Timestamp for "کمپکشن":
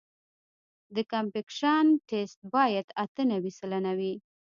1.11-1.85